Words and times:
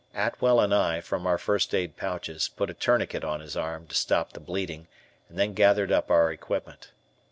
Atwell 0.15 0.59
and 0.59 0.73
I, 0.73 0.99
from 0.99 1.27
our 1.27 1.37
first 1.37 1.75
aid 1.75 1.95
pouches, 1.95 2.49
put 2.49 2.71
a 2.71 2.73
tourniquet 2.73 3.23
on 3.23 3.39
his 3.39 3.55
arm 3.55 3.85
to 3.85 3.93
stop 3.93 4.33
the 4.33 4.39
bleeding, 4.39 4.87
and 5.29 5.37
then 5.37 5.53
gathered 5.53 5.91
up 5.91 6.09
our 6.09 6.31
equipment. 6.31 6.89